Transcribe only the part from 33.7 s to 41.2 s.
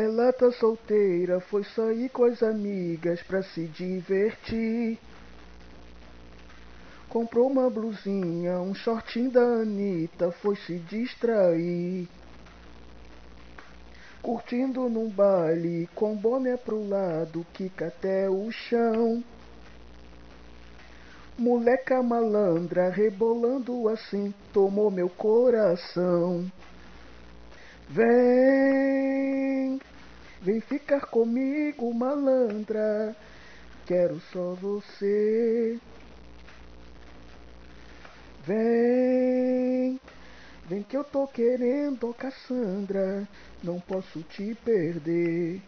Quero só você. Vem, vem que eu